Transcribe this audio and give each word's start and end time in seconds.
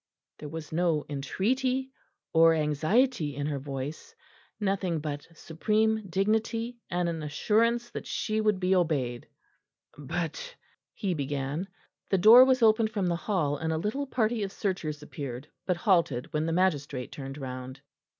There 0.39 0.49
was 0.49 0.71
no 0.71 1.05
entreaty 1.09 1.91
or 2.33 2.55
anxiety 2.55 3.35
in 3.35 3.45
her 3.45 3.59
voice; 3.59 4.15
nothing 4.59 4.97
but 4.99 5.27
a 5.29 5.35
supreme 5.35 6.07
dignity 6.09 6.79
and 6.89 7.07
an 7.07 7.21
assurance 7.21 7.91
that 7.91 8.07
she 8.07 8.41
would 8.41 8.59
be 8.59 8.73
obeyed. 8.73 9.27
"But" 9.95 10.55
he 10.95 11.13
began. 11.13 11.67
The 12.09 12.17
door 12.17 12.45
was 12.45 12.63
opened 12.63 12.89
from 12.89 13.05
the 13.05 13.15
hall, 13.15 13.57
and 13.57 13.71
a 13.71 13.77
little 13.77 14.07
party 14.07 14.41
of 14.41 14.51
searchers 14.51 15.03
appeared, 15.03 15.47
but 15.67 15.77
halted 15.77 16.33
when 16.33 16.47
the 16.47 16.51
magistrate 16.51 17.11
turned 17.11 17.37
round. 17.37 17.81